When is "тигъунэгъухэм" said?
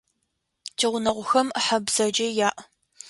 0.77-1.47